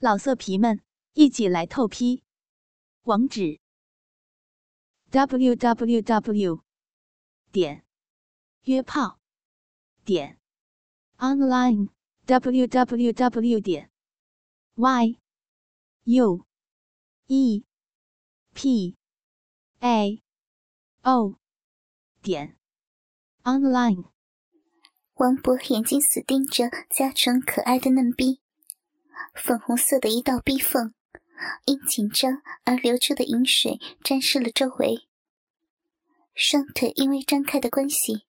[0.00, 0.80] 老色皮们，
[1.14, 2.22] 一起来透批！
[3.02, 3.58] 网址
[5.10, 6.62] ：w w w
[7.50, 7.84] 点
[8.62, 9.18] 约炮
[10.04, 10.38] 点
[11.16, 11.88] online
[12.26, 13.90] w w w 点
[14.76, 15.18] y
[16.04, 16.46] u
[17.26, 17.64] e
[18.54, 18.96] p
[19.80, 20.22] a
[21.02, 21.40] o
[22.22, 22.56] 点
[23.42, 24.04] online。
[25.14, 28.40] 王博眼睛死盯着嘉纯可爱的嫩逼。
[29.34, 30.94] 粉红色的一道逼缝，
[31.66, 35.08] 因紧张而流出的饮水沾湿了周围。
[36.34, 38.24] 双腿因为张开的关系，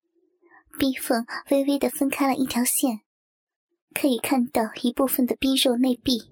[0.77, 3.01] 逼缝微微的分开了一条线，
[3.93, 6.31] 可以看到一部分的逼肉内壁。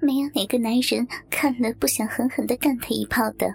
[0.00, 3.54] 没有哪个男人看了不想狠狠的干他一炮的。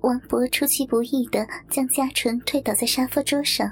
[0.00, 3.70] 王博出其不意的将嘉纯推倒在沙发桌上，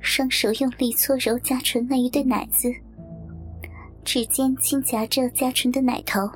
[0.00, 2.68] 双手用力搓揉嘉纯那一对奶子。
[4.06, 6.30] 指尖轻夹着嘉纯的奶头，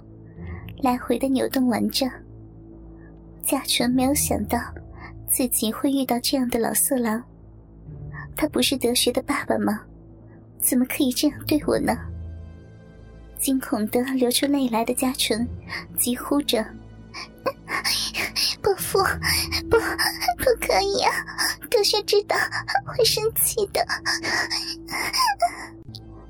[0.82, 2.04] 来回的扭动玩着。
[3.44, 4.58] 嘉纯没有想到
[5.30, 7.22] 自己会遇到这样的老色狼，
[8.34, 9.82] 他不是德学的爸爸吗？
[10.58, 11.96] 怎么可以这样对我呢？
[13.38, 15.46] 惊恐的流出泪来的嘉纯，
[15.96, 16.66] 急呼着
[18.60, 18.98] ：“伯父，
[19.70, 21.12] 不，不可以啊！
[21.70, 22.36] 德学知道
[22.84, 23.80] 会生气的。”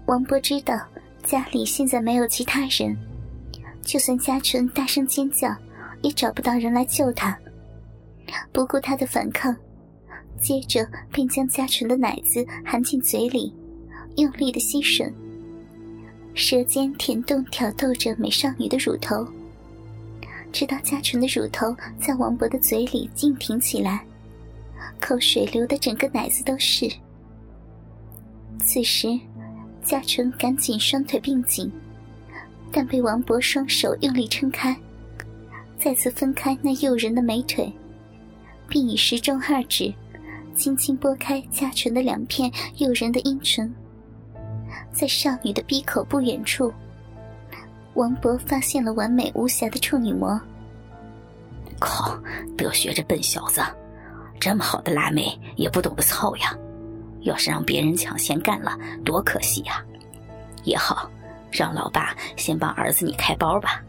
[0.05, 0.79] 王波知道。
[1.23, 2.97] 家里现在没有其他人，
[3.83, 5.55] 就算嘉纯大声尖叫，
[6.03, 7.37] 也找不到人来救他。
[8.53, 9.55] 不顾他的反抗，
[10.41, 13.55] 接着便将嘉纯的奶子含进嘴里，
[14.17, 15.13] 用力的吸吮，
[16.35, 19.27] 舌尖舔动挑逗着美少女的乳头，
[20.53, 24.05] 直到嘉纯的乳头在王博的嘴里硬挺起来，
[25.01, 26.91] 口水流的整个奶子都是。
[28.65, 29.19] 此时。
[29.83, 31.71] 嘉纯赶紧双腿并紧，
[32.71, 34.77] 但被王博双手用力撑开，
[35.79, 37.73] 再次分开那诱人的美腿，
[38.69, 39.93] 并以食中二指
[40.55, 43.73] 轻轻拨开嘉纯的两片诱人的阴唇。
[44.93, 46.73] 在少女的鼻口不远处，
[47.95, 50.41] 王博发现了完美无瑕的处女膜。
[51.79, 52.21] 靠，
[52.57, 53.63] 德学这笨小子，
[54.39, 56.57] 这么好的辣妹也不懂得操呀！
[57.23, 59.85] 要是让别人抢先干了，多可惜呀！
[60.65, 61.11] 也好，
[61.51, 63.83] 让老爸先帮儿子你开包吧，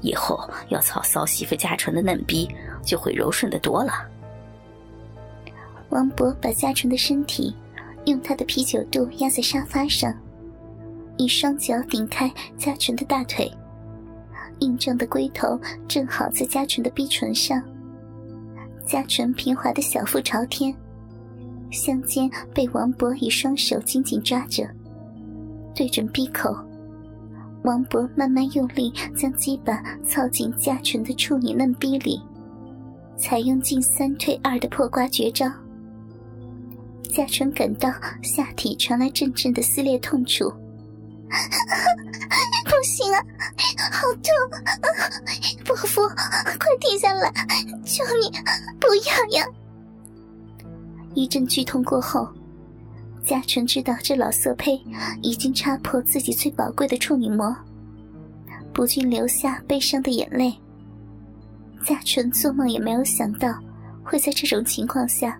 [0.00, 2.48] 以后要操骚媳妇家纯的嫩逼，
[2.82, 3.92] 就会柔顺的多了。
[5.90, 7.54] 王博把家纯的身体
[8.06, 10.14] 用他的啤酒肚压在沙发上，
[11.16, 13.52] 以双脚顶开家纯的大腿，
[14.60, 17.62] 硬胀的龟头正好在家纯的逼唇上，
[18.86, 20.74] 家纯平滑的小腹朝天。
[21.70, 24.66] 香肩被王博以双手紧紧抓着，
[25.74, 26.56] 对准鼻口，
[27.64, 32.20] 王博慢慢用力将鸡巴操进嘉纯的处女嫩逼里，
[33.16, 35.48] 采用进三退二的破瓜绝招。
[37.12, 37.88] 嘉纯感到
[38.22, 40.48] 下体传来阵阵的撕裂痛楚，
[42.64, 43.20] 不行啊，
[43.90, 44.32] 好痛！
[45.64, 47.30] 伯父，快停下来，
[47.84, 48.30] 求你
[48.78, 49.02] 不要
[49.38, 49.46] 呀！
[51.14, 52.28] 一阵剧痛过后，
[53.24, 54.80] 嘉纯知道这老色胚
[55.22, 57.54] 已经插破自己最宝贵的处女膜，
[58.72, 60.54] 不禁流下悲伤的眼泪。
[61.84, 63.58] 嘉纯做梦也没有想到，
[64.04, 65.38] 会在这种情况下，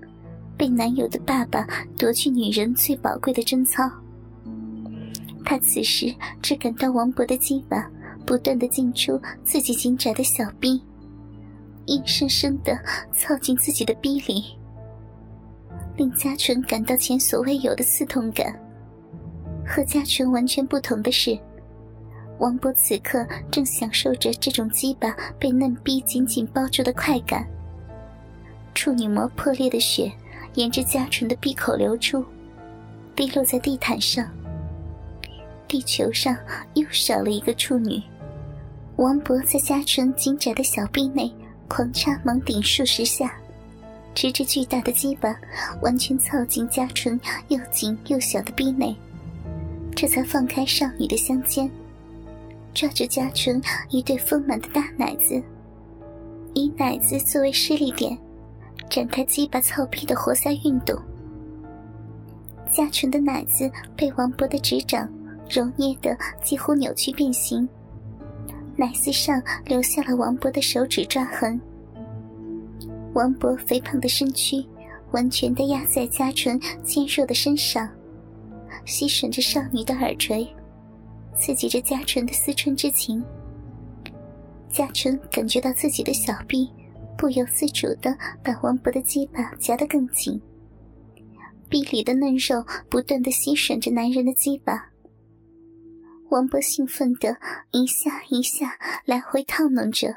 [0.56, 1.66] 被男友的爸爸
[1.96, 3.90] 夺去女人最宝贵的贞操。
[5.44, 7.90] 她此时只感到王博的鸡巴
[8.26, 10.82] 不断的进出自己紧窄的小臂，
[11.86, 12.78] 硬生生的
[13.12, 14.56] 操进自己的逼里。
[15.96, 18.58] 令嘉纯感到前所未有的刺痛感。
[19.66, 21.38] 和嘉纯完全不同的是，
[22.38, 27.46] 王博此刻正享受着这种鸡巴被嫩逼紧紧包住的快感。
[28.74, 30.10] 处女膜破裂的血
[30.54, 32.24] 沿着嘉纯的闭口流出，
[33.14, 34.26] 滴落在地毯上。
[35.68, 36.36] 地球上
[36.74, 38.02] 又少了一个处女。
[38.96, 41.32] 王博在嘉纯紧窄的小臂内
[41.68, 43.39] 狂插猛顶数十下。
[44.14, 45.34] 直至巨大的鸡巴
[45.82, 47.18] 完全操进嘉纯
[47.48, 48.94] 又紧又小的逼内，
[49.94, 51.70] 这才放开少女的香肩，
[52.74, 55.40] 抓住嘉纯一对丰满的大奶子，
[56.54, 58.18] 以奶子作为施力点，
[58.90, 61.00] 展开鸡巴操逼的活塞运动。
[62.70, 65.08] 嘉纯的奶子被王博的指掌
[65.48, 67.68] 揉捏得几乎扭曲变形，
[68.76, 71.60] 奶丝上留下了王博的手指抓痕。
[73.12, 74.64] 王博肥胖的身躯
[75.12, 77.88] 完全的压在嘉纯纤弱的身上，
[78.84, 80.46] 吸吮着少女的耳垂，
[81.36, 83.22] 刺激着嘉纯的思春之情。
[84.68, 86.70] 嘉纯感觉到自己的小臂
[87.18, 90.40] 不由自主的把王博的鸡巴夹得更紧，
[91.68, 94.86] 臂里的嫩肉不断的吸吮着男人的鸡巴。
[96.30, 97.36] 王博兴奋的
[97.72, 100.14] 一下一下来回套弄着，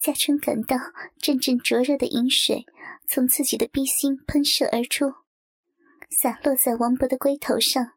[0.00, 0.76] 嘉纯感到
[1.20, 2.64] 阵阵灼热的饮水
[3.08, 5.12] 从自己的逼心喷射而出，
[6.08, 7.94] 洒落在王博的龟头上，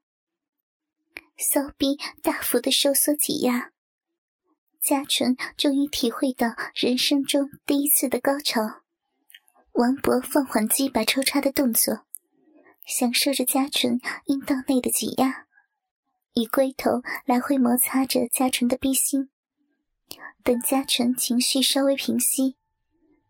[1.38, 3.72] 骚逼大幅的收缩挤压。
[4.82, 8.82] 嘉纯终于体会到人生中第一次的高潮，
[9.74, 12.08] 王博放缓鸡巴抽插的动作，
[12.86, 15.46] 享受着嘉纯阴道内的挤压。
[16.34, 19.30] 以龟头来回摩擦着嘉纯的逼心，
[20.44, 22.56] 等嘉纯情绪稍微平息，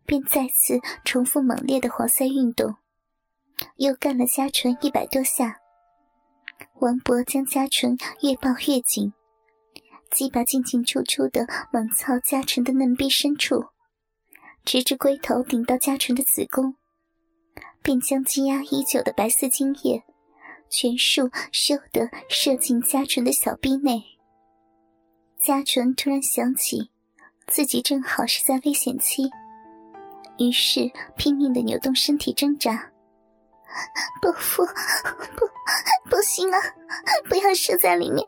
[0.06, 2.76] 便再次重复猛烈的活塞运动，
[3.76, 5.58] 又干了嘉纯一百多下。
[6.80, 9.12] 王博将嘉纯越抱越紧，
[10.10, 13.66] 鸡巴进进出出的猛操嘉纯的嫩逼深处，
[14.64, 16.76] 直至龟头顶到嘉纯的子宫，
[17.82, 20.02] 便将积压已久的白色精液。
[20.70, 24.02] 全数咻的射进嘉纯的小臂内。
[25.42, 26.88] 嘉纯突然想起，
[27.48, 29.28] 自己正好是在危险期，
[30.38, 32.92] 于是拼命的扭动身体挣扎。
[34.20, 34.64] 伯父，
[35.34, 35.44] 不，
[36.08, 36.58] 不行啊！
[37.28, 38.24] 不要射在里面，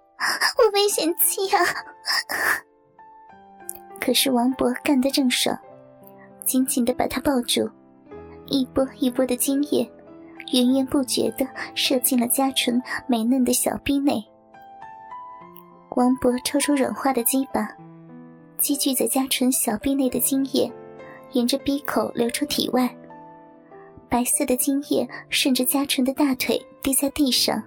[0.59, 1.63] 我危险期啊！
[4.01, 5.57] 可是王博干得正爽，
[6.45, 7.71] 紧紧的把他抱住，
[8.47, 9.89] 一波一波的精液。
[10.53, 11.47] 源源不绝的
[11.77, 14.21] 射进了嘉纯美嫩的小臂内。
[15.95, 17.69] 王博抽出软化的鸡巴，
[18.59, 20.71] 积聚在嘉纯小臂内的精液，
[21.31, 22.93] 沿着鼻口流出体外。
[24.09, 27.63] 白色的精液顺着嘉纯的大腿滴在地上。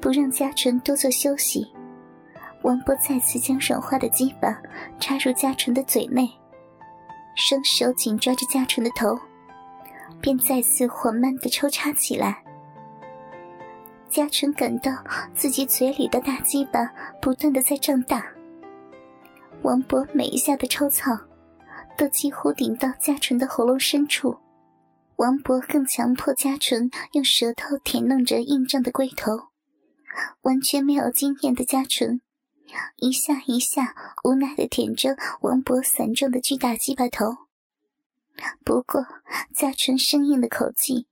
[0.00, 1.66] 不让嘉纯多做休息，
[2.62, 4.56] 王博再次将软化的鸡巴
[5.00, 6.30] 插入嘉纯的嘴内，
[7.34, 9.18] 双手紧抓着嘉纯的头。
[10.20, 12.44] 便再次缓慢的抽插起来。
[14.10, 14.92] 嘉纯感到
[15.34, 16.84] 自己嘴里的大鸡巴
[17.22, 18.26] 不断的在胀大。
[19.62, 21.16] 王博每一下的抽草，
[21.96, 24.36] 都几乎顶到嘉纯的喉咙深处。
[25.16, 29.50] 王博更强迫嘉纯用舌头舔弄着硬胀的龟头。
[30.40, 32.20] 完全没有经验的嘉纯，
[32.96, 37.36] 一下一下无奈的舔着王博散状的巨大鸡巴头。
[38.64, 39.06] 不过，
[39.54, 41.06] 嘉纯生硬的口气，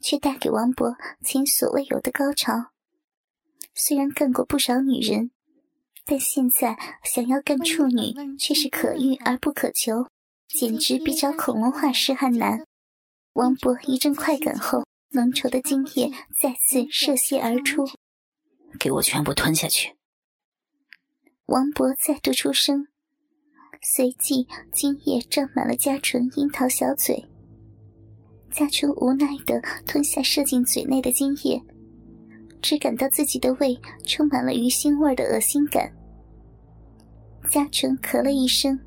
[0.00, 2.72] 却带给王勃前所未有的高潮。
[3.74, 5.30] 虽然干过不少女人，
[6.04, 10.08] 但现在想要干处女，却是可遇而不可求，
[10.48, 12.66] 简直比找恐龙化石还难。
[13.34, 17.88] 王勃一阵快感后，浓稠的精液再次射泄而出，
[18.78, 19.96] 给我全部吞下去！
[21.46, 22.88] 王勃再度出声。
[23.82, 27.28] 随即，精液胀满了嘉纯樱桃小嘴。
[28.50, 31.62] 嘉诚无奈地吞下射进嘴内的精液，
[32.60, 35.90] 只感到自己的胃充满了鱼腥味的恶心感。
[37.48, 38.78] 嘉诚咳了一声，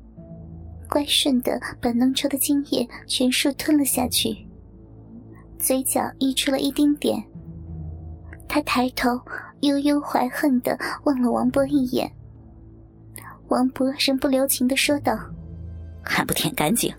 [0.88, 4.36] 乖顺地把浓稠的精液全数吞了下去，
[5.58, 7.22] 嘴角溢出了一丁点。
[8.46, 9.18] 他抬头，
[9.60, 12.10] 悠悠怀恨地望了王博一眼。
[13.48, 15.18] 王博仍不留情的说道
[16.04, 16.94] ：“还不舔干净？”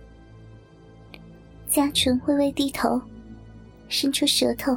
[1.75, 3.01] 嘉纯微微低头，
[3.89, 4.73] 伸出舌头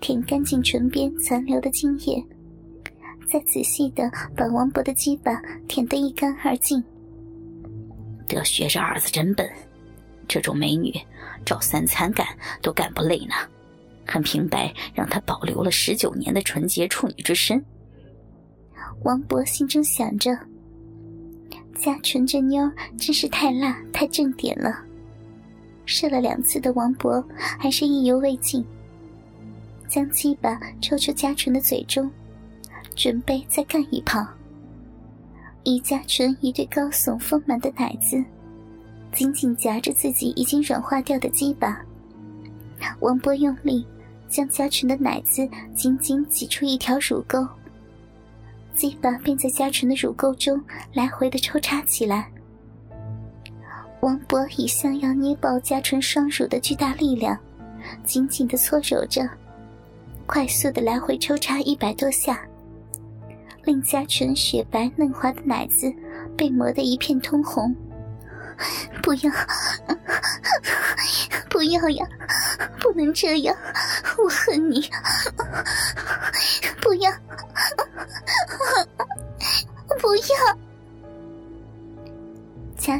[0.00, 2.24] 舔干净唇边残留的精液，
[3.30, 6.82] 再仔细的把王博的鸡巴舔得一干二净。
[8.26, 9.46] 得学这儿子真笨，
[10.26, 10.90] 这种美女
[11.44, 12.26] 找三餐干
[12.62, 13.34] 都干不累呢，
[14.06, 17.62] 很平白让他保留了十九年的纯洁处女之身。
[19.04, 20.30] 王博心中想着。
[21.74, 24.82] 嘉纯这妞真是太辣太正点了，
[25.88, 27.24] 射了两次的王博
[27.58, 28.62] 还是意犹未尽，
[29.88, 32.10] 将鸡巴抽出嘉纯的嘴中，
[32.94, 34.24] 准备再干一炮。
[35.64, 38.22] 以嘉纯一对高耸丰满的奶子，
[39.12, 41.80] 紧紧夹着自己已经软化掉的鸡巴，
[43.00, 43.86] 王博用力
[44.28, 47.48] 将嘉纯的奶子紧紧挤出一条乳沟。
[48.74, 52.30] 鸡巴便在嘉纯的乳沟中来回的抽插起来。
[54.00, 57.36] 王博以像要捏爆嘉纯双乳的巨大力量，
[58.04, 59.28] 紧紧的搓揉着，
[60.24, 62.40] 快速的来回抽插一百多下，
[63.64, 65.92] 令嘉纯雪白嫩滑的奶子
[66.36, 67.74] 被磨得一片通红。
[69.02, 69.32] 不要，
[71.48, 72.06] 不要呀！
[72.80, 73.56] 不能这样，
[74.16, 74.80] 我恨你！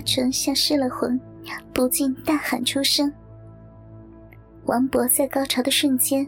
[0.08, 1.20] 嘉纯像失了魂，
[1.74, 3.12] 不禁大喊出声。
[4.64, 6.26] 王勃在高潮的瞬间，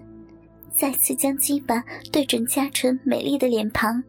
[0.70, 1.82] 再次将鸡巴
[2.12, 4.04] 对准嘉纯美丽的脸庞，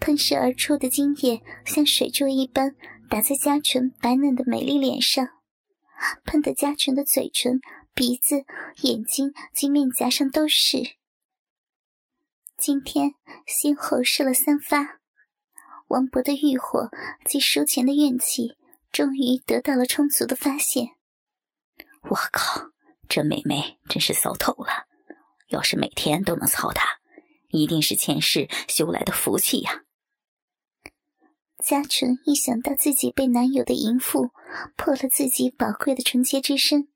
[0.00, 2.74] 喷射而出的精液像水柱一般
[3.10, 5.28] 打在嘉纯白嫩的美丽脸上，
[6.24, 7.60] 喷得嘉纯的嘴唇、
[7.92, 8.46] 鼻子、
[8.84, 10.78] 眼睛及面颊上都是。
[12.56, 13.12] 今天
[13.46, 14.98] 先后射了三发。
[15.88, 16.90] 王勃的欲火
[17.24, 18.57] 及书前的怨气，
[18.90, 20.90] 终于得到了充足的发泄。
[22.10, 22.70] 我靠，
[23.08, 24.86] 这妹妹真是骚透了！
[25.48, 26.98] 要是每天都能操她，
[27.48, 29.84] 一定是前世修来的福气呀。
[31.62, 34.30] 嘉纯一想到自己被男友的淫妇
[34.76, 36.88] 破了自己宝贵的纯洁之身，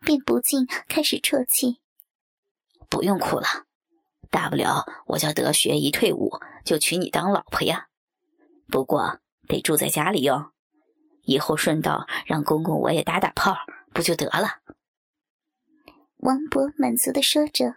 [0.00, 1.80] 便不禁开始啜泣。
[2.88, 3.66] 不用哭了，
[4.30, 7.88] 大不了我叫德学一退伍就娶你当老婆呀。
[8.68, 10.52] 不过得住在家里哟，
[11.24, 13.54] 以后顺道让公公我也打打炮，
[13.92, 14.48] 不就得了？
[16.18, 17.74] 王勃满足的说着。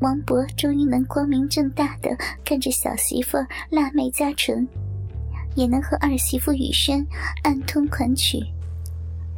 [0.00, 3.38] 王勃终于能光明正大的看着小媳妇
[3.70, 4.66] 辣妹家纯，
[5.54, 7.06] 也能和二媳妇雨轩
[7.42, 8.38] 暗通款曲，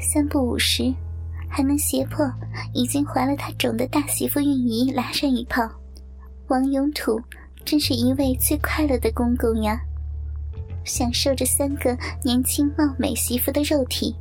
[0.00, 0.92] 三不五时
[1.48, 2.24] 还能胁迫
[2.72, 5.62] 已经怀了他种的大媳妇韵仪来上一炮。
[6.48, 7.20] 王永土。
[7.64, 9.80] 真是一位最快乐的公公呀！
[10.86, 14.14] 享受着三个年轻貌美媳妇的肉体，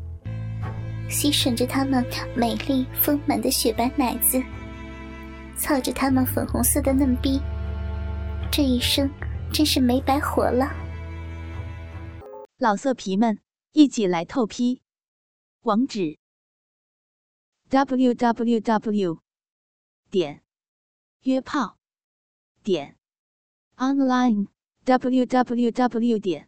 [1.07, 2.03] 吸吮着她们
[2.36, 4.41] 美丽丰满的雪白奶子，
[5.55, 7.39] 操着她们粉红色的嫩逼，
[8.51, 9.10] 这一生
[9.53, 10.67] 真是没白活了。
[12.57, 13.39] 老色皮们，
[13.74, 14.81] 一起来透批！
[15.62, 16.17] 网址
[17.69, 19.19] ：w w w.
[20.10, 20.41] 点
[21.22, 21.77] 约炮
[22.63, 22.95] 点。
[23.77, 24.48] online
[24.86, 26.48] www 点